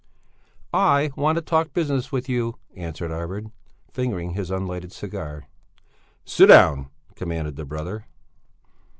[0.73, 3.51] "I want to talk business with you," answered Arvid,
[3.93, 5.47] fingering his unlighted cigar.
[6.25, 8.07] "Sit down!" commanded the brother.